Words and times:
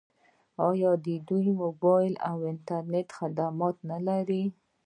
آیا 0.69 0.91
دوی 1.05 1.17
د 1.27 1.29
موبایل 1.61 2.13
او 2.29 2.37
انټرنیټ 2.51 3.07
خدمات 3.17 3.75
نلري؟ 3.89 4.43